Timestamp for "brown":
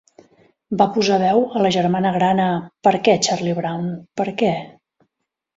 3.61-3.89